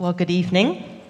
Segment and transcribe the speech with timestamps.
[0.00, 1.02] Well, good evening.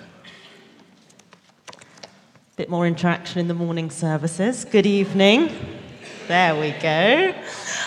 [1.69, 4.65] A bit more interaction in the morning services.
[4.65, 5.49] Good evening.
[6.27, 7.33] There we go.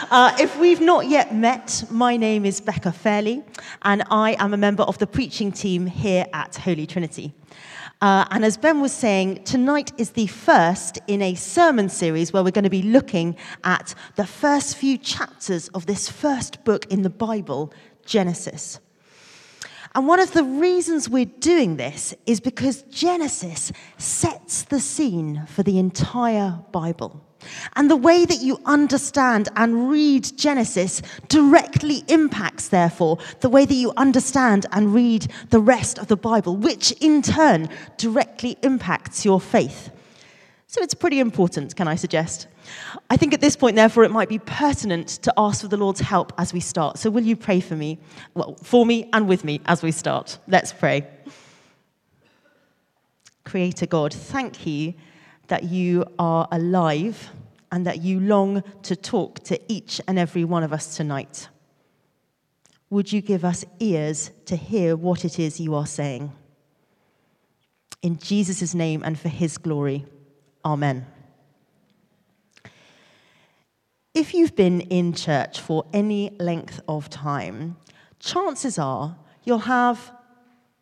[0.10, 3.44] Uh, if we've not yet met, my name is Becca Fairley,
[3.82, 7.34] and I am a member of the preaching team here at Holy Trinity.
[8.00, 12.46] Uh, and as Ben was saying, tonight is the first in a sermon series where
[12.46, 13.36] we're going to be looking
[13.66, 17.74] at the first few chapters of this first book in the Bible,
[18.06, 18.80] Genesis.
[19.96, 25.62] And one of the reasons we're doing this is because Genesis sets the scene for
[25.62, 27.22] the entire Bible.
[27.76, 33.74] And the way that you understand and read Genesis directly impacts, therefore, the way that
[33.74, 39.40] you understand and read the rest of the Bible, which in turn directly impacts your
[39.40, 39.92] faith.
[40.74, 42.48] So it's pretty important, can I suggest?
[43.08, 46.00] I think at this point, therefore, it might be pertinent to ask for the Lord's
[46.00, 46.98] help as we start.
[46.98, 48.00] So will you pray for me?
[48.34, 50.40] Well, for me and with me as we start.
[50.48, 51.06] Let's pray.
[53.44, 54.96] Creator God, thank you
[55.46, 57.30] that you are alive
[57.72, 61.50] and that you long to talk to each and every one of us tonight.
[62.90, 66.32] Would you give us ears to hear what it is you are saying?
[68.02, 70.08] In Jesus' name and for his glory,
[70.66, 71.06] amen.
[74.14, 77.78] If you've been in church for any length of time,
[78.20, 80.12] chances are you'll have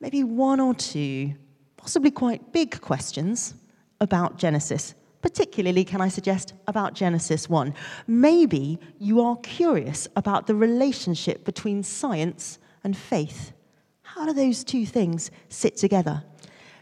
[0.02, 1.34] maybe one or two,
[1.78, 3.54] possibly quite big questions
[4.02, 4.96] about Genesis.
[5.22, 7.74] Particularly, can I suggest, about Genesis 1.
[8.08, 13.54] Maybe you are curious about the relationship between science and faith.
[14.02, 16.24] How do those two things sit together?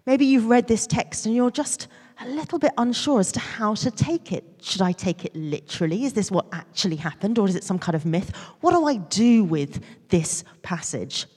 [0.06, 1.88] Maybe you've read this text and you're just
[2.22, 4.44] a little bit unsure as to how to take it.
[4.62, 6.04] Should I take it literally?
[6.04, 8.36] Is this what actually happened, or is it some kind of myth?
[8.60, 11.28] What do I do with this passage?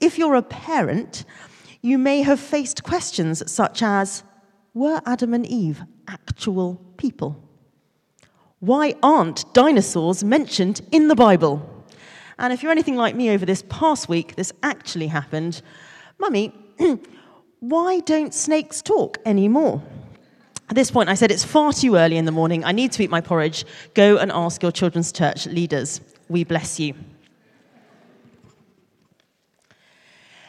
[0.00, 1.24] If you're a parent,
[1.80, 4.24] you may have faced questions such as
[4.74, 7.48] Were Adam and Eve actual people?
[8.58, 11.66] Why aren't dinosaurs mentioned in the Bible?
[12.38, 15.62] And if you're anything like me over this past week, this actually happened.
[16.18, 16.52] Mummy,
[17.60, 19.82] why don't snakes talk anymore?
[20.70, 22.64] At this point, I said, It's far too early in the morning.
[22.64, 23.64] I need to eat my porridge.
[23.94, 26.00] Go and ask your children's church leaders.
[26.28, 26.94] We bless you.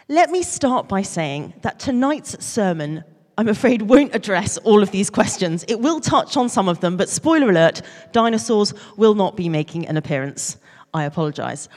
[0.08, 3.04] Let me start by saying that tonight's sermon
[3.38, 5.66] I'm afraid, won't address all of these questions.
[5.68, 7.82] It will touch on some of them, but spoiler alert
[8.12, 10.58] dinosaurs will not be making an appearance.
[10.94, 11.68] I apologize.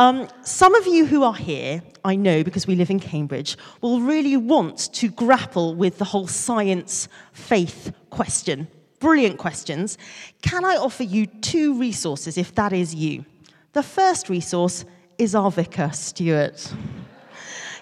[0.00, 4.00] Um, some of you who are here, I know because we live in Cambridge, will
[4.00, 8.66] really want to grapple with the whole science faith question.
[8.98, 9.98] Brilliant questions.
[10.40, 13.26] Can I offer you two resources if that is you?
[13.74, 14.86] The first resource
[15.18, 16.72] is our vicar, Stuart.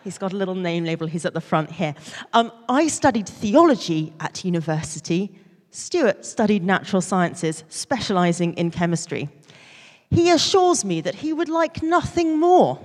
[0.03, 1.95] He's got a little name label, he's at the front here.
[2.33, 5.31] Um, I studied theology at university.
[5.71, 9.29] Stuart studied natural sciences, specializing in chemistry.
[10.11, 12.81] He assures me that he would like nothing more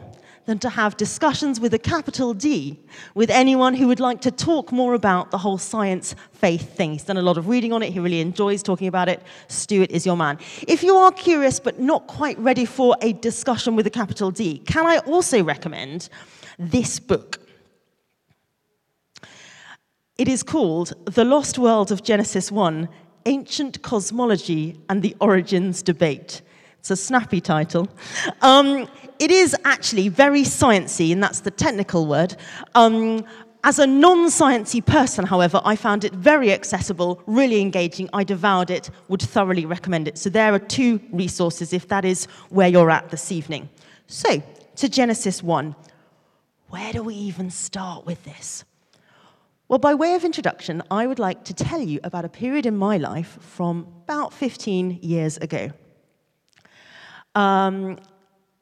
[0.45, 2.77] than to have discussions with a capital D
[3.15, 6.91] with anyone who would like to talk more about the whole science faith thing.
[6.91, 9.21] He's done a lot of reading on it, he really enjoys talking about it.
[9.47, 10.37] Stuart is your man.
[10.67, 14.57] If you are curious but not quite ready for a discussion with a capital D,
[14.59, 16.09] can I also recommend
[16.59, 17.39] this book.
[20.17, 22.87] It is called The Lost World of Genesis 1
[23.25, 26.41] Ancient Cosmology and the Origins Debate.
[26.83, 27.87] It's a snappy title.
[28.41, 32.35] Um, it is actually very sciencey, and that's the technical word.
[32.75, 33.23] Um,
[33.63, 38.09] as a non sciencey person, however, I found it very accessible, really engaging.
[38.11, 40.17] I devoured it, would thoroughly recommend it.
[40.17, 43.69] So, there are two resources if that is where you're at this evening.
[44.07, 44.43] So,
[44.75, 45.73] to Genesis 1
[46.67, 48.65] where do we even start with this?
[49.69, 52.75] Well, by way of introduction, I would like to tell you about a period in
[52.75, 55.71] my life from about 15 years ago.
[57.35, 57.97] Um,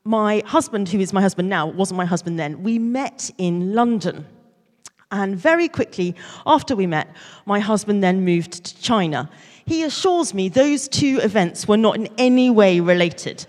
[0.03, 4.25] my husband, who is my husband now, wasn't my husband then, we met in London.
[5.11, 6.15] And very quickly
[6.45, 7.13] after we met,
[7.45, 9.29] my husband then moved to China.
[9.65, 13.45] He assures me those two events were not in any way related.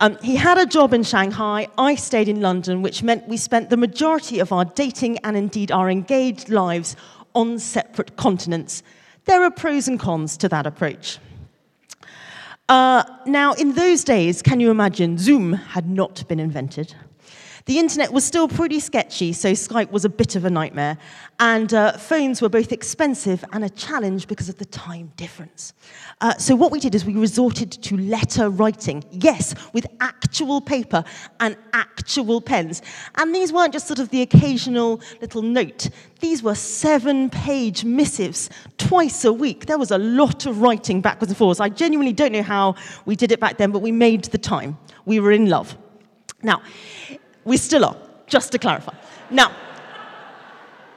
[0.00, 3.70] Um, he had a job in Shanghai, I stayed in London, which meant we spent
[3.70, 6.96] the majority of our dating and indeed our engaged lives
[7.34, 8.82] on separate continents.
[9.24, 11.18] There are pros and cons to that approach.
[12.68, 16.94] Uh, now, in those days, can you imagine, Zoom had not been invented.
[17.66, 20.98] The internet was still pretty sketchy, so Skype was a bit of a nightmare.
[21.40, 25.72] And uh, phones were both expensive and a challenge because of the time difference.
[26.20, 29.02] Uh, so, what we did is we resorted to letter writing.
[29.10, 31.04] Yes, with actual paper
[31.40, 32.82] and actual pens.
[33.14, 35.88] And these weren't just sort of the occasional little note,
[36.20, 39.64] these were seven page missives twice a week.
[39.64, 41.60] There was a lot of writing backwards and forwards.
[41.60, 42.74] I genuinely don't know how
[43.06, 44.76] we did it back then, but we made the time.
[45.06, 45.78] We were in love.
[46.42, 46.60] Now,
[47.44, 47.96] we still are,
[48.26, 48.94] just to clarify.
[49.30, 49.54] Now,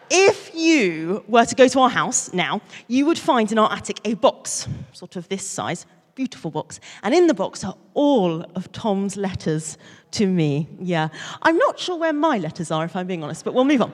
[0.09, 3.99] if you were to go to our house now, you would find in our attic
[4.05, 5.85] a box, sort of this size,
[6.15, 6.79] beautiful box.
[7.03, 9.77] And in the box are all of Tom's letters
[10.11, 10.67] to me.
[10.79, 11.09] Yeah.
[11.41, 13.94] I'm not sure where my letters are, if I'm being honest, but we'll move on.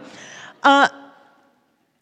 [0.62, 0.88] Uh,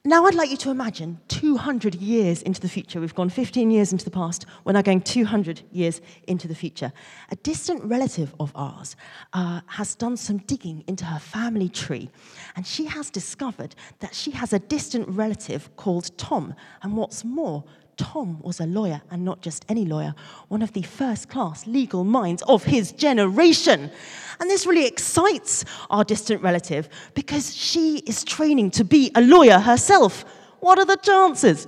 [0.03, 3.00] now, I'd like you to imagine 200 years into the future.
[3.00, 4.48] We've gone 15 years into the past.
[4.65, 6.92] We're now going 200 years into the future.
[7.30, 8.95] A distant relative of ours
[9.33, 12.09] uh, has done some digging into her family tree,
[12.56, 16.56] and she has discovered that she has a distant relative called Tom.
[16.81, 17.63] And what's more,
[18.01, 20.15] Tom was a lawyer, and not just any lawyer,
[20.48, 23.92] one of the first class legal minds of his generation.
[24.39, 29.59] And this really excites our distant relative because she is training to be a lawyer
[29.59, 30.25] herself.
[30.62, 31.68] What are the chances?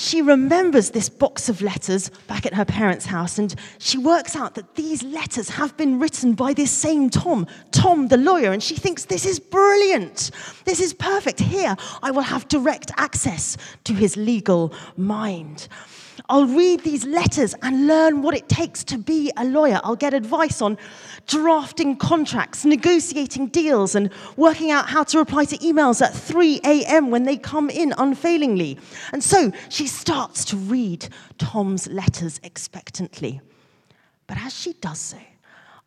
[0.00, 4.54] She remembers this box of letters back at her parents' house, and she works out
[4.54, 8.76] that these letters have been written by this same Tom, Tom the lawyer, and she
[8.76, 10.30] thinks, This is brilliant.
[10.64, 11.38] This is perfect.
[11.40, 15.68] Here, I will have direct access to his legal mind.
[16.30, 19.80] I'll read these letters and learn what it takes to be a lawyer.
[19.82, 20.78] I'll get advice on
[21.26, 27.10] drafting contracts, negotiating deals, and working out how to reply to emails at 3 a.m.
[27.10, 28.78] when they come in unfailingly.
[29.12, 33.40] And so she starts to read Tom's letters expectantly.
[34.28, 35.18] But as she does so,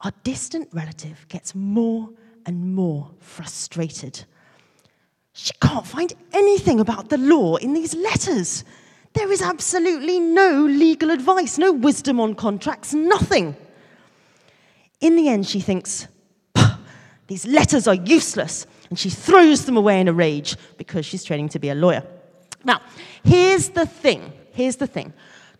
[0.01, 2.10] our distant relative gets more
[2.46, 4.25] and more frustrated.
[5.31, 8.66] She can't find anything about the law in these letters.
[9.13, 13.56] There is absolutely no legal advice, no wisdom on contracts, nothing.
[15.01, 16.07] In the end, she thinks,
[17.27, 21.50] these letters are useless, and she throws them away in a rage because she's training
[21.50, 22.04] to be a lawyer.
[22.63, 22.81] Now,
[23.24, 25.13] here's the thing here's the thing.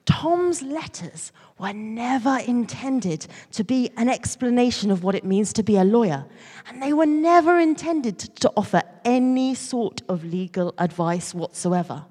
[0.06, 5.78] Tom's letters were never intended to be an explanation of what it means to be
[5.78, 6.26] a lawyer.
[6.68, 12.06] And they were never intended to offer any sort of legal advice whatsoever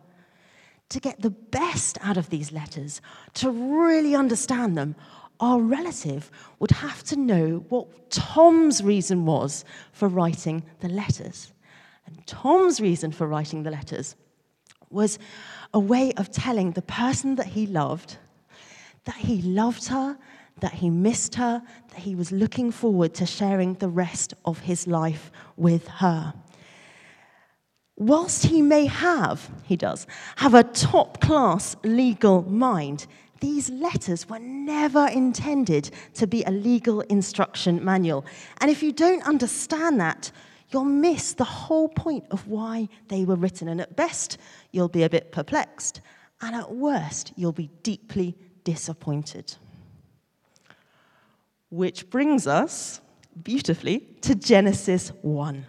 [0.93, 3.01] to get the best out of these letters,
[3.35, 4.95] to really understand them,
[5.41, 11.53] our relative would have to know what Tom's reason was for writing the letters.
[12.07, 14.17] And Tom's reason for writing the letters
[14.91, 15.19] was
[15.73, 18.19] a way of telling the person that he loved
[19.05, 20.17] that he loved her,
[20.61, 24.87] that he missed her, that he was looking forward to sharing the rest of his
[24.87, 26.33] life with her
[28.09, 30.07] whilst he may have, he does,
[30.37, 33.07] have a top class legal mind,
[33.41, 38.25] these letters were never intended to be a legal instruction manual.
[38.61, 40.31] And if you don't understand that,
[40.71, 43.69] you'll miss the whole point of why they were written.
[43.69, 44.39] And at best,
[44.71, 46.01] you'll be a bit perplexed.
[46.41, 49.57] And at worst, you'll be deeply disappointed.
[51.69, 53.01] Which brings us
[53.43, 55.67] beautifully to Genesis 1.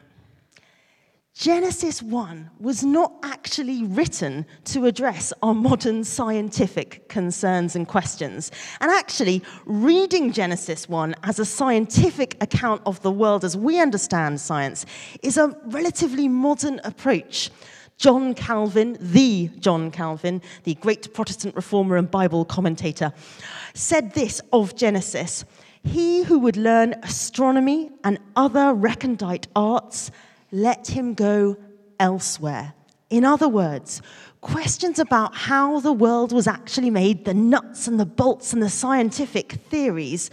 [1.33, 8.51] Genesis 1 was not actually written to address our modern scientific concerns and questions.
[8.79, 14.39] And actually, reading Genesis 1 as a scientific account of the world as we understand
[14.39, 14.85] science
[15.23, 17.49] is a relatively modern approach.
[17.97, 23.11] John Calvin, the John Calvin, the great Protestant reformer and Bible commentator,
[23.73, 25.45] said this of Genesis
[25.83, 30.11] He who would learn astronomy and other recondite arts
[30.53, 31.57] let him go
[31.99, 32.73] elsewhere.
[33.09, 34.01] In other words,
[34.39, 38.69] questions about how the world was actually made, the nuts and the bolts and the
[38.69, 40.29] scientific theories,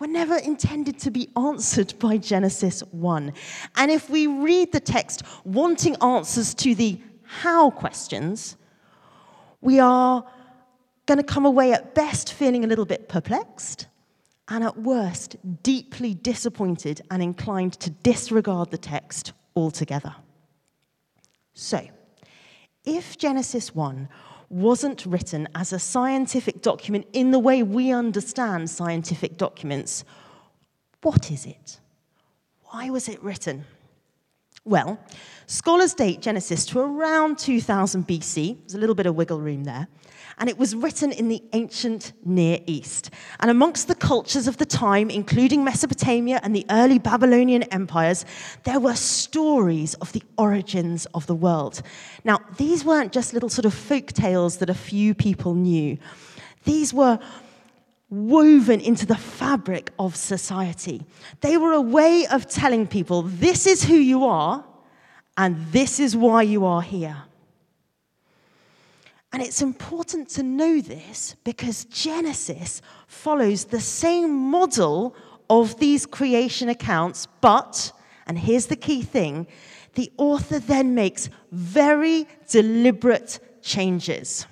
[0.00, 3.32] were never intended to be answered by Genesis 1.
[3.76, 8.56] And if we read the text wanting answers to the how questions,
[9.60, 10.24] we are
[11.06, 13.86] going to come away at best feeling a little bit perplexed
[14.48, 20.14] and at worst deeply disappointed and inclined to disregard the text altogether.
[21.54, 21.86] So,
[22.84, 24.08] if Genesis 1
[24.48, 30.04] wasn't written as a scientific document in the way we understand scientific documents,
[31.02, 31.78] what is it?
[32.64, 33.64] Why was it written?
[34.64, 35.00] Well,
[35.46, 38.58] scholars date Genesis to around 2000 BC.
[38.60, 39.88] There's a little bit of wiggle room there.
[40.40, 43.10] And it was written in the ancient Near East.
[43.40, 48.24] And amongst the cultures of the time, including Mesopotamia and the early Babylonian empires,
[48.64, 51.82] there were stories of the origins of the world.
[52.24, 55.98] Now, these weren't just little sort of folk tales that a few people knew,
[56.64, 57.18] these were
[58.08, 61.02] woven into the fabric of society.
[61.42, 64.64] They were a way of telling people this is who you are
[65.36, 67.16] and this is why you are here.
[69.32, 75.14] And it's important to know this because Genesis follows the same model
[75.48, 77.92] of these creation accounts, but,
[78.26, 79.46] and here's the key thing,
[79.94, 84.46] the author then makes very deliberate changes.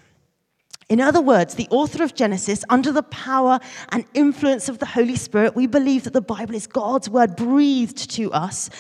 [0.88, 5.16] In other words, the author of Genesis, under the power and influence of the Holy
[5.16, 8.70] Spirit, we believe that the Bible is God's word breathed to us.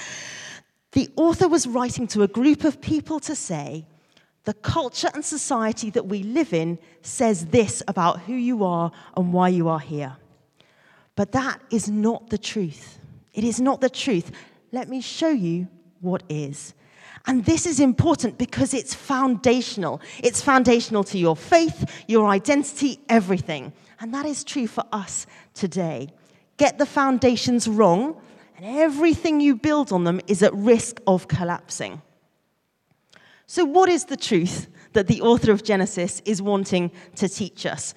[0.92, 3.84] The author was writing to a group of people to say,
[4.48, 9.30] the culture and society that we live in says this about who you are and
[9.30, 10.16] why you are here.
[11.16, 12.98] But that is not the truth.
[13.34, 14.32] It is not the truth.
[14.72, 15.68] Let me show you
[16.00, 16.72] what is.
[17.26, 20.00] And this is important because it's foundational.
[20.24, 23.74] It's foundational to your faith, your identity, everything.
[24.00, 26.08] And that is true for us today.
[26.56, 28.18] Get the foundations wrong,
[28.56, 32.00] and everything you build on them is at risk of collapsing.
[33.50, 37.94] So, what is the truth that the author of Genesis is wanting to teach us?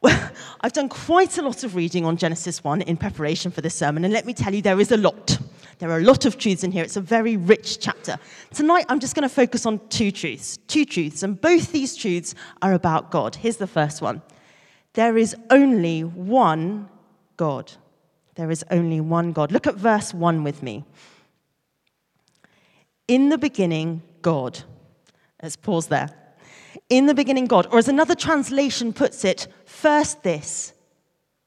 [0.00, 0.30] Well,
[0.62, 4.06] I've done quite a lot of reading on Genesis 1 in preparation for this sermon,
[4.06, 5.38] and let me tell you, there is a lot.
[5.80, 6.82] There are a lot of truths in here.
[6.82, 8.18] It's a very rich chapter.
[8.54, 10.56] Tonight, I'm just going to focus on two truths.
[10.66, 13.36] Two truths, and both these truths are about God.
[13.36, 14.22] Here's the first one
[14.94, 16.88] there is only one
[17.36, 17.70] God.
[18.34, 19.52] There is only one God.
[19.52, 20.84] Look at verse 1 with me.
[23.08, 24.62] In the beginning, God.
[25.42, 26.10] Let's pause there.
[26.88, 27.66] In the beginning, God.
[27.70, 30.72] Or as another translation puts it, first this,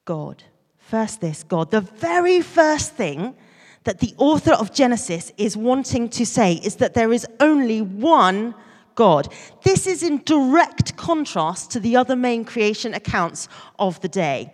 [0.06, 0.44] God.
[0.78, 1.72] First this, God.
[1.72, 3.36] The very first thing
[3.84, 8.56] that the author of Genesis is wanting to say is that there is only one
[8.96, 9.28] God.
[9.64, 13.48] This is in direct contrast to the other main creation accounts
[13.80, 14.54] of the day.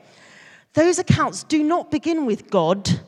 [0.74, 3.01] Those accounts do not begin with God,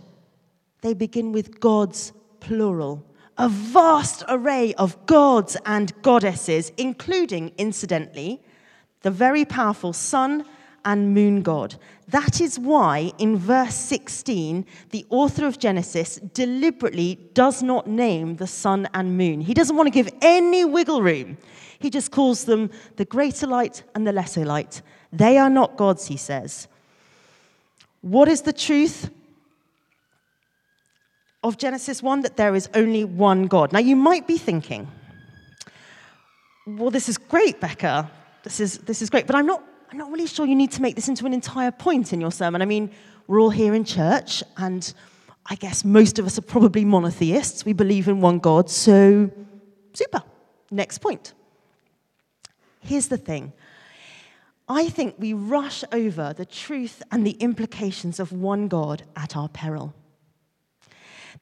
[0.81, 3.05] they begin with God's plural
[3.37, 8.41] a vast array of gods and goddesses, including, incidentally,
[9.01, 10.45] the very powerful sun
[10.85, 11.75] and moon god.
[12.07, 18.47] That is why, in verse 16, the author of Genesis deliberately does not name the
[18.47, 19.41] sun and moon.
[19.41, 21.37] He doesn't want to give any wiggle room.
[21.79, 24.81] He just calls them the greater light and the lesser light.
[25.13, 26.67] They are not gods, he says.
[28.01, 29.09] What is the truth?
[31.43, 33.73] Of Genesis 1 that there is only one God.
[33.73, 34.87] Now, you might be thinking,
[36.67, 38.09] well, this is great, Becca.
[38.43, 40.81] This is, this is great, but I'm not, I'm not really sure you need to
[40.81, 42.61] make this into an entire point in your sermon.
[42.61, 42.91] I mean,
[43.27, 44.93] we're all here in church, and
[45.47, 47.65] I guess most of us are probably monotheists.
[47.65, 49.31] We believe in one God, so
[49.93, 50.23] super.
[50.69, 51.33] Next point.
[52.81, 53.53] Here's the thing
[54.67, 59.49] I think we rush over the truth and the implications of one God at our
[59.49, 59.93] peril.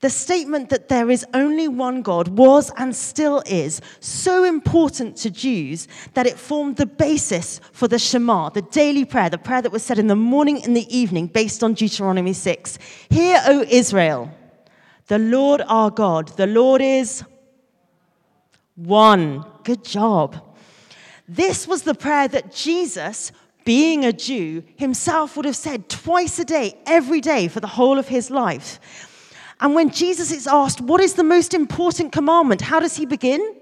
[0.01, 5.29] The statement that there is only one God was and still is so important to
[5.29, 9.73] Jews that it formed the basis for the Shema, the daily prayer, the prayer that
[9.73, 12.79] was said in the morning and the evening based on Deuteronomy 6.
[13.09, 14.31] Hear, O Israel,
[15.07, 17.25] the Lord our God, the Lord is
[18.75, 19.43] one.
[19.65, 20.41] Good job.
[21.27, 23.33] This was the prayer that Jesus,
[23.65, 27.99] being a Jew, himself would have said twice a day, every day for the whole
[27.99, 28.79] of his life.
[29.61, 32.61] And when Jesus is asked, What is the most important commandment?
[32.61, 33.55] How does he begin?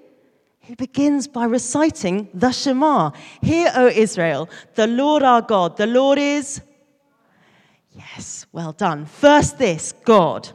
[0.60, 3.12] He begins by reciting the Shema.
[3.42, 6.62] Hear, O Israel, the Lord our God, the Lord is.
[7.92, 9.06] Yes, well done.
[9.06, 10.50] First, this God.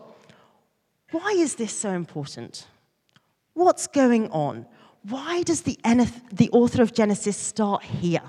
[1.10, 2.66] Why is this so important?
[3.54, 4.66] What's going on?
[5.02, 5.78] Why does the,
[6.30, 8.22] the author of Genesis start here?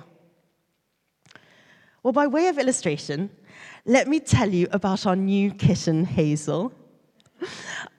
[2.02, 3.30] Well, by way of illustration,
[3.86, 6.74] let me tell you about our new kitten, Hazel.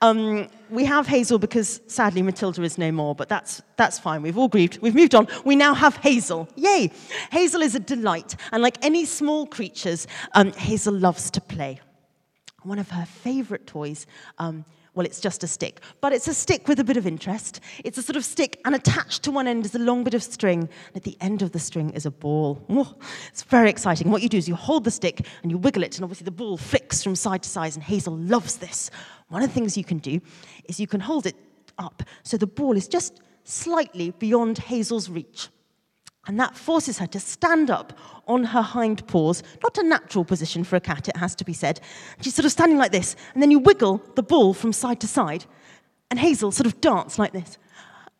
[0.01, 4.21] Um, we have Hazel because sadly Matilda is no more, but that's, that's fine.
[4.21, 4.79] We've all grieved.
[4.79, 5.27] We've moved on.
[5.43, 6.49] We now have Hazel.
[6.55, 6.91] Yay!
[7.31, 8.35] Hazel is a delight.
[8.51, 11.79] And like any small creatures, um, Hazel loves to play.
[12.63, 14.07] One of her favorite toys
[14.39, 17.59] um, well, it's just a stick, but it's a stick with a bit of interest.
[17.83, 20.23] It's a sort of stick, and attached to one end is a long bit of
[20.23, 20.61] string.
[20.61, 22.65] And At the end of the string is a ball.
[22.69, 22.95] Oh,
[23.27, 24.09] it's very exciting.
[24.09, 26.31] What you do is you hold the stick and you wiggle it, and obviously the
[26.31, 28.89] ball flicks from side to side, and Hazel loves this.
[29.27, 30.21] One of the things you can do
[30.65, 31.35] is you can hold it
[31.77, 32.03] up.
[32.23, 35.49] So the ball is just slightly beyond Hazel's reach.
[36.27, 40.63] And that forces her to stand up on her hind paws, not a natural position
[40.63, 41.79] for a cat, it has to be said.
[42.21, 45.07] She's sort of standing like this, and then you wiggle the ball from side to
[45.07, 45.45] side,
[46.09, 47.57] and Hazel sort of dance like this.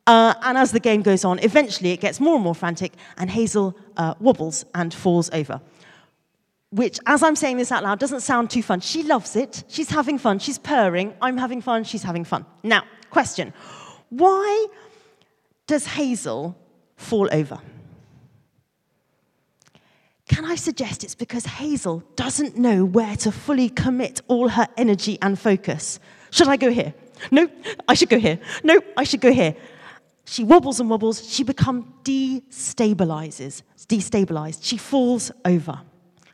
[0.07, 3.29] Uh, and as the game goes on, eventually it gets more and more frantic, and
[3.29, 5.59] Hazel uh, wobbles and falls over.
[6.69, 8.81] Which, as I'm saying this out loud, doesn't sound too fun.
[8.81, 9.63] She loves it.
[9.67, 10.39] She's having fun.
[10.39, 11.13] She's purring.
[11.21, 11.85] I'm having fun.
[11.85, 12.45] She's having fun.
[12.63, 13.53] Now, question
[14.09, 14.67] Why
[15.67, 16.55] does Hazel
[16.97, 17.59] fall over?
[20.27, 25.17] Can I suggest it's because Hazel doesn't know where to fully commit all her energy
[25.21, 25.99] and focus?
[26.31, 26.93] Should I go here?
[27.31, 27.47] No,
[27.87, 28.39] I should go here.
[28.63, 29.55] No, I should go here.
[30.25, 31.29] She wobbles and wobbles.
[31.31, 34.59] She becomes destabilizes, destabilized.
[34.63, 35.81] She falls over.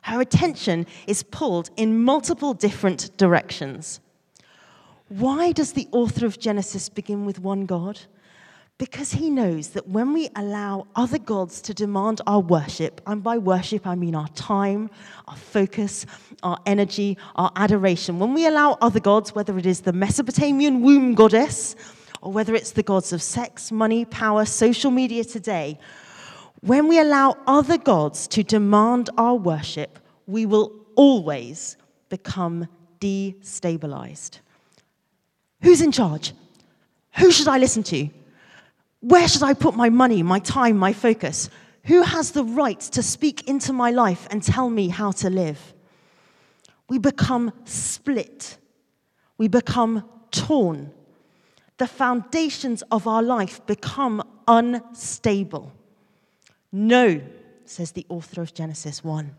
[0.03, 3.99] Her attention is pulled in multiple different directions.
[5.09, 7.99] Why does the author of Genesis begin with one God?
[8.81, 13.37] Because he knows that when we allow other gods to demand our worship, and by
[13.37, 14.89] worship I mean our time,
[15.27, 16.07] our focus,
[16.41, 21.13] our energy, our adoration, when we allow other gods, whether it is the Mesopotamian womb
[21.13, 21.75] goddess,
[22.23, 25.77] or whether it's the gods of sex, money, power, social media today,
[26.61, 31.77] when we allow other gods to demand our worship, we will always
[32.09, 32.67] become
[32.99, 34.39] destabilized.
[35.61, 36.33] Who's in charge?
[37.19, 38.09] Who should I listen to?
[39.01, 41.49] Where should I put my money, my time, my focus?
[41.85, 45.73] Who has the right to speak into my life and tell me how to live?
[46.87, 48.57] We become split.
[49.37, 50.91] We become torn.
[51.77, 55.71] The foundations of our life become unstable.
[56.71, 57.21] No,
[57.65, 59.35] says the author of Genesis 1,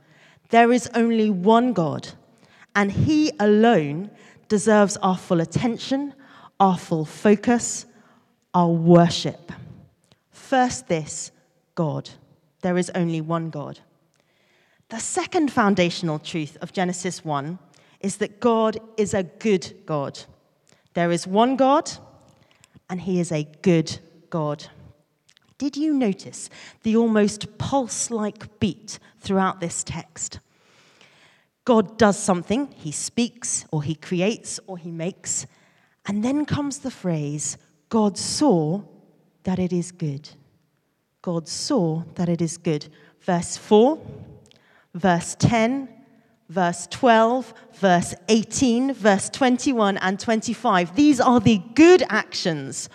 [0.51, 2.09] there is only one God,
[2.75, 4.11] and He alone
[4.49, 6.15] deserves our full attention,
[6.59, 7.87] our full focus,
[8.55, 9.53] our worship.
[10.31, 11.31] First, this
[11.75, 12.11] God.
[12.61, 13.81] There is only one God.
[14.89, 17.59] The second foundational truth of Genesis 1
[18.01, 20.19] is that God is a good God.
[20.95, 21.91] There is one God,
[22.91, 24.67] and He is a good God.
[25.57, 26.51] Did you notice
[26.83, 30.41] the almost pulse like beat throughout this text?
[31.65, 35.47] God does something, He speaks, or He creates, or He makes,
[36.05, 37.57] and then comes the phrase,
[37.93, 38.81] God saw
[39.43, 40.27] that it is good.
[41.21, 42.89] God saw that it is good.
[43.21, 44.01] Verse 4,
[44.95, 45.91] verse 10,
[46.49, 50.97] verse 12, verse 18, verse 21, and 25.
[50.97, 52.89] These are the good actions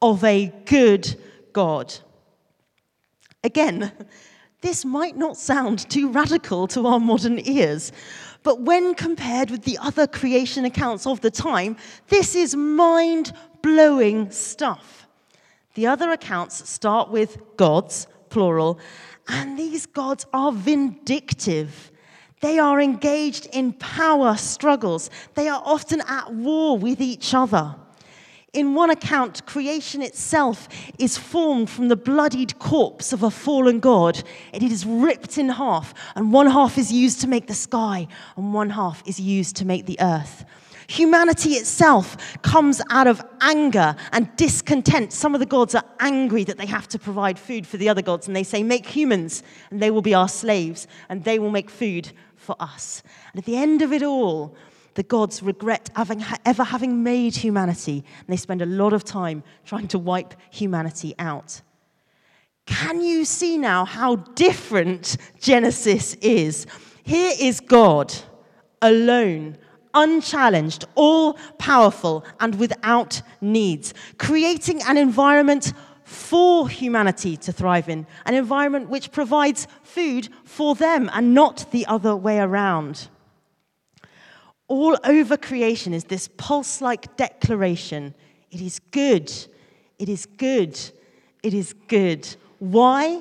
[0.00, 1.20] of a good
[1.52, 1.92] God.
[3.42, 3.90] Again,
[4.64, 7.92] this might not sound too radical to our modern ears,
[8.42, 11.76] but when compared with the other creation accounts of the time,
[12.08, 15.06] this is mind blowing stuff.
[15.74, 18.78] The other accounts start with gods, plural,
[19.28, 21.92] and these gods are vindictive.
[22.40, 25.10] They are engaged in power struggles.
[25.34, 27.76] They are often at war with each other.
[28.54, 30.68] In one account, creation itself
[31.00, 34.22] is formed from the bloodied corpse of a fallen god.
[34.52, 38.54] It is ripped in half, and one half is used to make the sky, and
[38.54, 40.44] one half is used to make the earth.
[40.86, 45.12] Humanity itself comes out of anger and discontent.
[45.12, 48.02] Some of the gods are angry that they have to provide food for the other
[48.02, 51.50] gods, and they say, Make humans, and they will be our slaves, and they will
[51.50, 53.02] make food for us.
[53.32, 54.54] And at the end of it all,
[54.94, 59.42] the gods regret having, ever having made humanity, and they spend a lot of time
[59.64, 61.60] trying to wipe humanity out.
[62.66, 66.66] Can you see now how different Genesis is?
[67.02, 68.14] Here is God
[68.80, 69.58] alone
[69.94, 78.34] unchallenged, all powerful, and without needs, creating an environment for humanity to thrive in, an
[78.34, 83.08] environment which provides food for them and not the other way around.
[84.68, 88.14] All over creation is this pulse like declaration
[88.50, 89.32] it is good,
[89.98, 90.78] it is good,
[91.42, 92.36] it is good.
[92.60, 93.20] Why?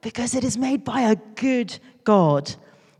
[0.00, 2.52] Because it is made by a good God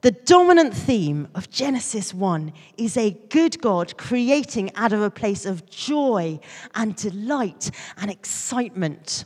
[0.02, 5.46] the dominant theme of Genesis 1 is a good God creating out of a place
[5.46, 6.40] of joy
[6.74, 9.24] and delight and excitement.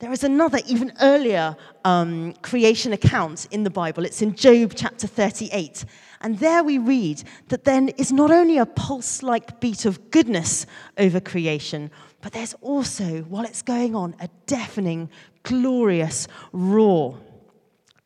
[0.00, 4.04] There is another, even earlier um, creation account in the Bible.
[4.04, 5.84] It's in Job chapter 38.
[6.20, 10.66] And there we read that then is not only a pulse like beat of goodness
[10.98, 15.10] over creation, but there's also, while it's going on, a deafening,
[15.42, 17.18] glorious roar.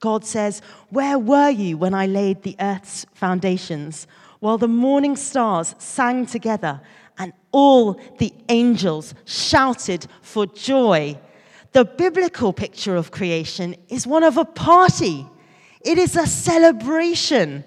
[0.00, 4.06] God says, Where were you when I laid the earth's foundations,
[4.40, 6.80] while the morning stars sang together
[7.18, 11.18] and all the angels shouted for joy.
[11.72, 15.26] The biblical picture of creation is one of a party,
[15.82, 17.64] it is a celebration.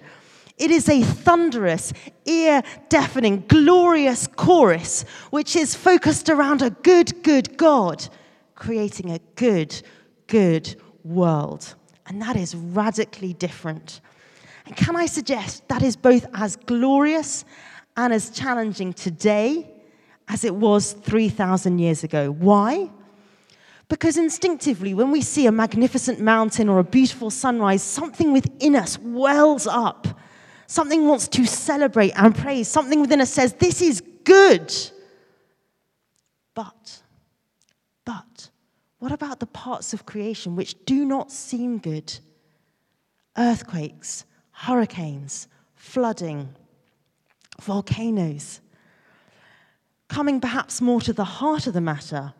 [0.63, 1.91] It is a thunderous,
[2.23, 8.07] ear deafening, glorious chorus which is focused around a good, good God
[8.55, 9.81] creating a good,
[10.27, 10.73] good
[11.03, 11.75] world.
[12.05, 13.99] And that is radically different.
[14.65, 17.43] And can I suggest that is both as glorious
[17.97, 19.69] and as challenging today
[20.29, 22.31] as it was 3,000 years ago?
[22.31, 22.89] Why?
[23.89, 28.97] Because instinctively, when we see a magnificent mountain or a beautiful sunrise, something within us
[28.97, 30.07] wells up.
[30.73, 32.67] Something wants to celebrate and praise.
[32.67, 34.73] Something within us says, This is good.
[36.55, 37.03] But,
[38.05, 38.49] but,
[38.97, 42.17] what about the parts of creation which do not seem good?
[43.37, 46.55] Earthquakes, hurricanes, flooding,
[47.61, 48.59] volcanoes.
[50.07, 52.33] Coming perhaps more to the heart of the matter,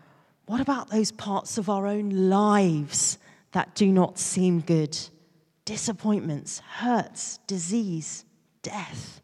[0.48, 3.20] what about those parts of our own lives
[3.52, 4.98] that do not seem good?
[5.66, 8.26] Disappointments, hurts, disease,
[8.62, 9.22] death.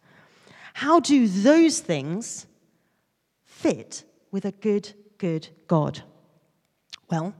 [0.73, 2.47] How do those things
[3.43, 6.01] fit with a good, good God?
[7.09, 7.33] Well,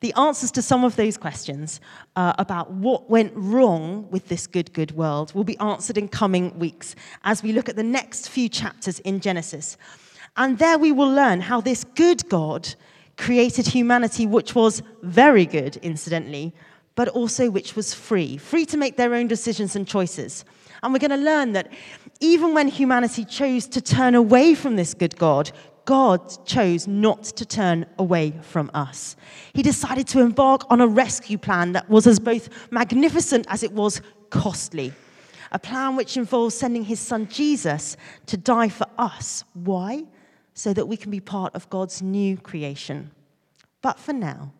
[0.00, 1.80] the answers to some of those questions
[2.16, 6.58] uh, about what went wrong with this good, good world will be answered in coming
[6.58, 9.76] weeks as we look at the next few chapters in Genesis.
[10.36, 12.74] And there we will learn how this good God
[13.16, 16.52] created humanity, which was very good, incidentally,
[16.94, 20.44] but also which was free, free to make their own decisions and choices.
[20.82, 21.72] And we're going to learn that
[22.20, 25.52] even when humanity chose to turn away from this good God,
[25.84, 29.16] God chose not to turn away from us.
[29.52, 33.72] He decided to embark on a rescue plan that was as both magnificent as it
[33.72, 34.00] was
[34.30, 34.92] costly.
[35.50, 39.44] A plan which involves sending his son Jesus to die for us.
[39.54, 40.04] Why?
[40.54, 43.10] So that we can be part of God's new creation.
[43.82, 44.52] But for now,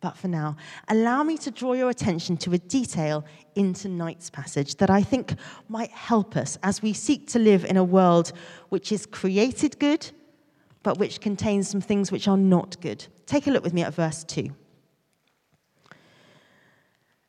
[0.00, 0.56] but for now,
[0.88, 3.24] allow me to draw your attention to a detail
[3.56, 5.34] in tonight's passage that I think
[5.68, 8.32] might help us as we seek to live in a world
[8.68, 10.10] which is created good
[10.82, 13.06] but which contains some things which are not good.
[13.26, 14.50] Take a look with me at verse 2.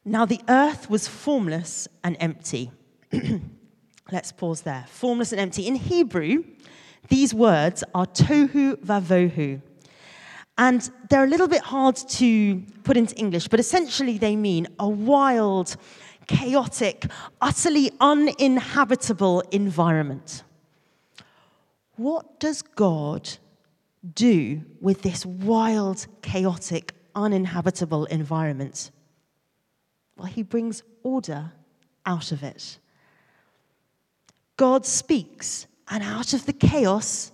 [0.06, 2.72] Now the earth was formless and empty.
[4.12, 4.86] Let's pause there.
[4.88, 5.68] Formless and empty.
[5.68, 6.44] In Hebrew,
[7.10, 9.62] these words are tohu vavohu.
[10.60, 14.90] And they're a little bit hard to put into English, but essentially they mean a
[14.90, 15.78] wild,
[16.28, 17.06] chaotic,
[17.40, 20.44] utterly uninhabitable environment.
[21.96, 23.30] What does God
[24.14, 28.92] do with this wild, chaotic, uninhabitable environment?
[30.18, 31.54] Well, He brings order
[32.06, 32.80] out of it.
[34.58, 37.32] God speaks, and out of the chaos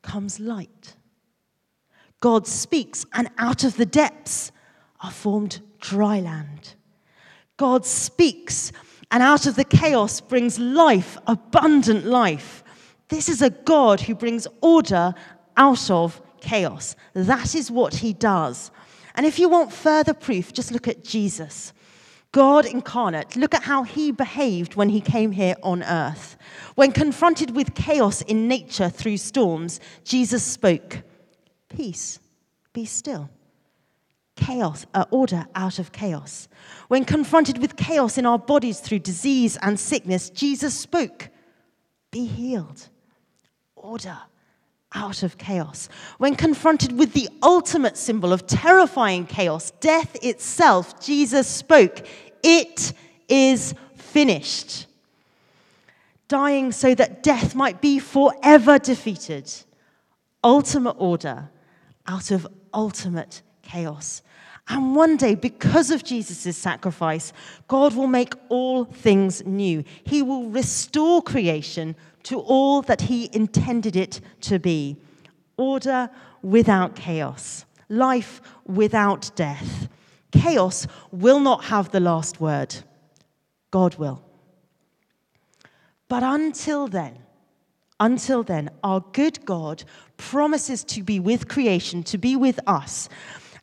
[0.00, 0.96] comes light.
[2.24, 4.50] God speaks, and out of the depths
[5.02, 6.74] are formed dry land.
[7.58, 8.72] God speaks,
[9.10, 12.64] and out of the chaos brings life, abundant life.
[13.08, 15.12] This is a God who brings order
[15.58, 16.96] out of chaos.
[17.12, 18.70] That is what he does.
[19.16, 21.74] And if you want further proof, just look at Jesus.
[22.32, 26.38] God incarnate, look at how he behaved when he came here on earth.
[26.74, 31.02] When confronted with chaos in nature through storms, Jesus spoke,
[31.74, 32.20] Peace,
[32.72, 33.30] be still.
[34.36, 36.48] Chaos, uh, order out of chaos.
[36.88, 41.28] When confronted with chaos in our bodies through disease and sickness, Jesus spoke,
[42.10, 42.88] Be healed
[43.76, 44.16] order
[44.94, 45.88] out of chaos.
[46.18, 52.06] When confronted with the ultimate symbol of terrifying chaos, death itself, Jesus spoke,
[52.42, 52.92] It
[53.28, 54.86] is finished.
[56.28, 59.52] Dying so that death might be forever defeated.
[60.42, 61.50] Ultimate order
[62.06, 64.22] out of ultimate chaos.
[64.68, 67.32] And one day, because of Jesus' sacrifice,
[67.68, 69.84] God will make all things new.
[70.04, 74.96] He will restore creation to all that He intended it to be
[75.56, 76.08] order
[76.42, 79.88] without chaos, life without death.
[80.32, 82.74] Chaos will not have the last word,
[83.70, 84.22] God will.
[86.08, 87.18] But until then,
[88.00, 89.84] until then, our good God
[90.16, 93.08] promises to be with creation, to be with us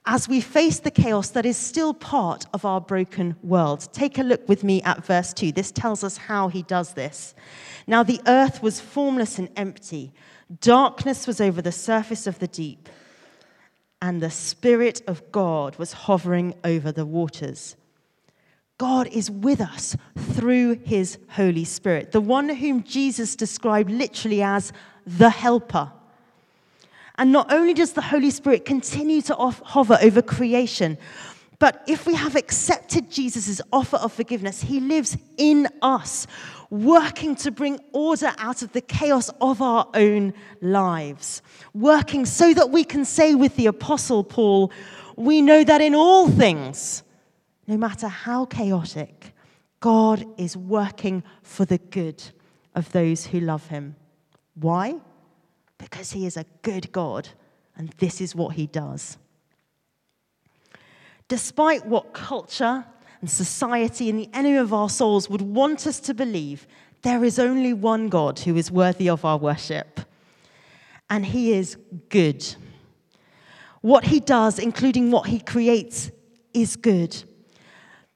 [0.06, 3.88] as we face the chaos that is still part of our broken world.
[3.94, 5.52] Take a look with me at verse 2.
[5.52, 7.36] This tells us how he does this.
[7.86, 10.12] Now the earth was formless and empty,
[10.60, 12.90] darkness was over the surface of the deep,
[14.02, 17.76] and the Spirit of God was hovering over the waters.
[18.80, 24.74] God is with us through his Holy Spirit, the one whom Jesus described literally as
[25.06, 25.92] the helper.
[27.22, 30.98] And not only does the Holy Spirit continue to hover over creation,
[31.60, 36.26] but if we have accepted Jesus' offer of forgiveness, he lives in us,
[36.72, 41.44] working to bring order out of the chaos of our own lives,
[41.76, 44.72] working so that we can say with the Apostle Paul,
[45.16, 47.04] we know that in all things,
[47.68, 49.36] no matter how chaotic,
[49.80, 52.24] God is working for the good
[52.74, 53.96] of those who love him.
[54.56, 54.96] Why?
[55.82, 57.30] Because he is a good God,
[57.76, 59.18] and this is what he does.
[61.28, 62.86] Despite what culture
[63.20, 66.68] and society and the enemy of our souls would want us to believe,
[67.02, 70.02] there is only one God who is worthy of our worship,
[71.10, 71.78] and he is
[72.10, 72.46] good.
[73.82, 76.12] What he does, including what he creates,
[76.54, 77.24] is good.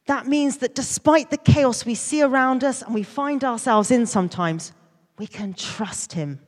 [0.05, 4.05] That means that despite the chaos we see around us and we find ourselves in
[4.05, 4.71] sometimes,
[5.17, 6.39] we can trust Him.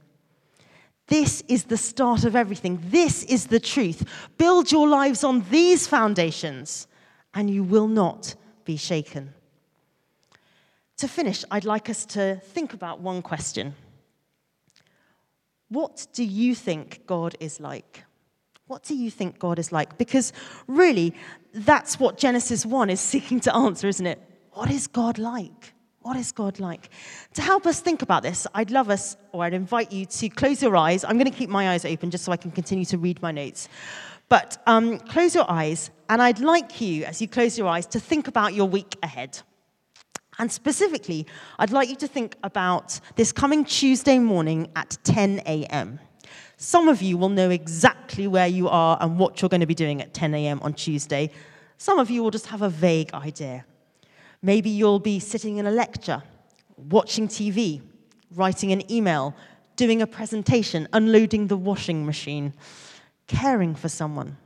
[1.07, 2.79] This is the start of everything.
[2.83, 4.05] This is the truth.
[4.37, 6.87] Build your lives on these foundations,
[7.33, 9.33] and you will not be shaken.
[10.97, 13.75] To finish, I'd like us to think about one question
[15.69, 18.03] What do you think God is like?
[18.67, 19.97] What do you think God is like?
[19.97, 20.33] Because
[20.67, 21.13] really,
[21.53, 24.21] that's what Genesis 1 is seeking to answer, isn't it?
[24.51, 25.73] What is God like?
[26.07, 26.89] What is God like?
[27.33, 30.63] To help us think about this, I'd love us, or I'd invite you to close
[30.63, 31.03] your eyes.
[31.03, 33.33] I'm going to keep my eyes open just so I can continue to read my
[33.33, 33.67] notes.
[34.29, 37.99] But um, close your eyes, and I'd like you, as you close your eyes, to
[37.99, 39.37] think about your week ahead.
[40.39, 41.27] And specifically,
[41.59, 45.99] I'd like you to think about this coming Tuesday morning at 10 a.m.
[46.55, 49.75] Some of you will know exactly where you are and what you're going to be
[49.75, 50.61] doing at 10 a.m.
[50.61, 51.31] on Tuesday.
[51.77, 53.65] Some of you will just have a vague idea.
[54.41, 56.23] Maybe you'll be sitting in a lecture,
[56.77, 57.81] watching TV,
[58.35, 59.35] writing an email,
[59.75, 62.53] doing a presentation, unloading the washing machine,
[63.27, 64.37] caring for someone.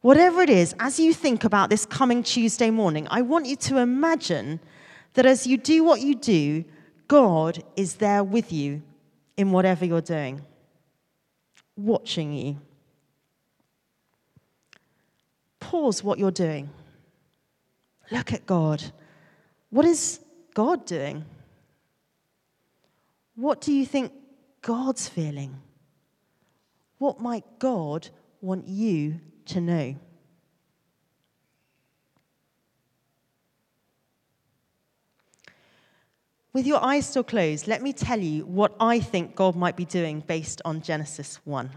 [0.00, 3.78] Whatever it is, as you think about this coming Tuesday morning, I want you to
[3.78, 4.58] imagine
[5.14, 6.64] that as you do what you do,
[7.08, 8.82] God is there with you
[9.36, 10.42] in whatever you're doing
[11.76, 12.58] watching you.
[15.60, 16.70] Pause what you're doing.
[18.10, 18.82] Look at God.
[19.70, 20.20] What is
[20.54, 21.24] God doing?
[23.34, 24.12] What do you think
[24.60, 25.60] God's feeling?
[26.98, 28.08] What might God
[28.40, 29.96] want you to know?
[36.52, 39.86] With your eyes still closed, let me tell you what I think God might be
[39.86, 41.70] doing based on Genesis 1.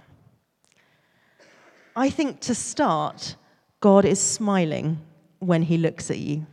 [1.95, 3.37] I think to start,
[3.79, 4.99] God is smiling
[5.39, 6.45] when he looks at you.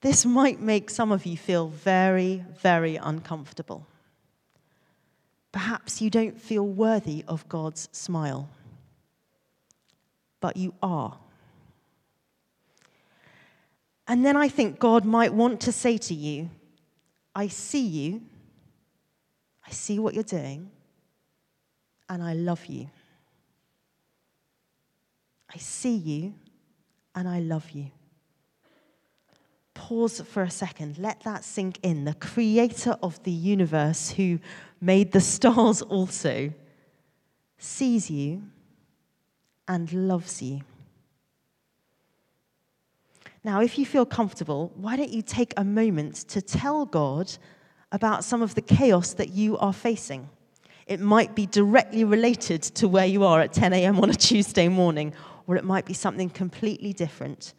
[0.00, 3.86] This might make some of you feel very, very uncomfortable.
[5.50, 8.48] Perhaps you don't feel worthy of God's smile,
[10.40, 11.18] but you are.
[14.06, 16.48] And then I think God might want to say to you,
[17.34, 18.22] I see you,
[19.66, 20.70] I see what you're doing,
[22.08, 22.88] and I love you.
[25.52, 26.34] I see you,
[27.18, 27.86] and I love you.
[29.74, 30.98] Pause for a second.
[30.98, 32.04] Let that sink in.
[32.04, 34.38] The creator of the universe, who
[34.80, 36.52] made the stars also,
[37.58, 38.44] sees you
[39.66, 40.60] and loves you.
[43.42, 47.32] Now, if you feel comfortable, why don't you take a moment to tell God
[47.90, 50.28] about some of the chaos that you are facing?
[50.88, 54.00] It might be directly related to where you are at 10 a.m.
[54.00, 55.12] on a Tuesday morning,
[55.46, 57.52] or it might be something completely different.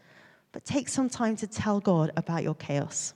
[0.52, 3.13] But take some time to tell God about your chaos.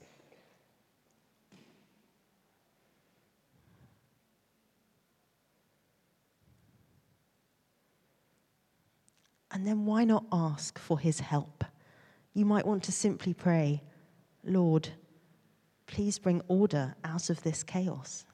[9.52, 11.63] And then why not ask for his help?
[12.36, 13.82] You might want to simply pray,
[14.43, 14.89] Lord,
[15.88, 18.26] please bring order out of this chaos.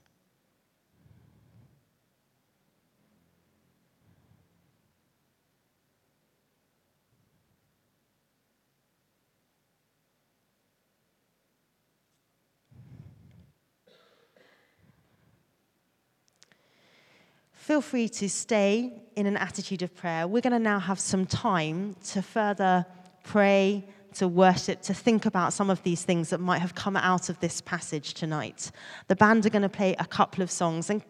[17.70, 20.28] Feel free to stay in an attitude of prayer.
[20.28, 22.84] We're going to now have some time to further
[23.24, 27.30] pray, to worship, to think about some of these things that might have come out
[27.30, 28.72] of this passage tonight.
[29.08, 30.90] The band are going to play a couple of songs.
[30.90, 31.04] And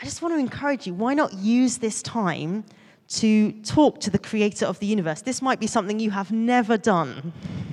[0.00, 2.66] I just want to encourage you why not use this time
[3.08, 5.22] to talk to the creator of the universe.
[5.22, 7.32] This might be something you have never done.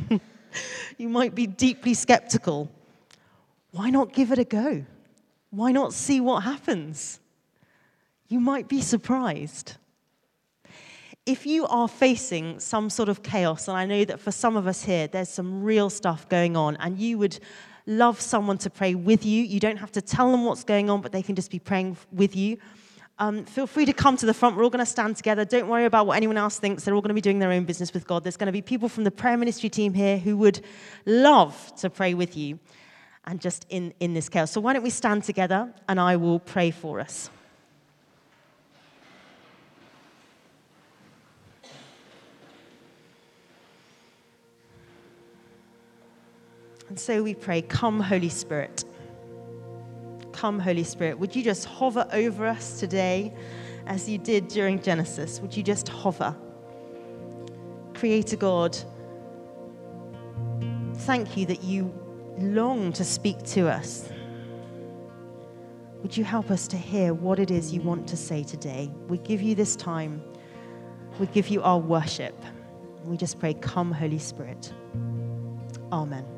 [0.97, 2.71] you might be deeply skeptical.
[3.69, 4.85] Why not give it a go?
[5.51, 7.19] Why not see what happens?
[8.27, 9.75] You might be surprised.
[11.25, 14.67] If you are facing some sort of chaos, and I know that for some of
[14.67, 17.39] us here, there's some real stuff going on, and you would
[17.85, 21.01] love someone to pray with you, you don't have to tell them what's going on,
[21.01, 22.57] but they can just be praying with you
[23.19, 24.55] um, feel free to come to the front.
[24.55, 25.43] We're all going to stand together.
[25.43, 26.83] Don't worry about what anyone else thinks.
[26.83, 28.23] They're all going to be doing their own business with God.
[28.23, 30.61] There's going to be people from the prayer ministry team here who would
[31.05, 32.59] love to pray with you
[33.25, 34.51] and just in, in this chaos.
[34.51, 37.29] So, why don't we stand together and I will pray for us.
[46.89, 48.85] And so we pray, Come, Holy Spirit.
[50.31, 51.19] Come, Holy Spirit.
[51.19, 53.33] Would you just hover over us today
[53.87, 55.39] as you did during Genesis?
[55.41, 56.35] Would you just hover?
[57.93, 58.77] Creator God,
[60.99, 61.93] thank you that you
[62.37, 64.09] long to speak to us.
[66.01, 68.91] Would you help us to hear what it is you want to say today?
[69.07, 70.21] We give you this time.
[71.19, 72.39] We give you our worship.
[73.03, 74.71] We just pray, Come, Holy Spirit.
[75.91, 76.36] Amen.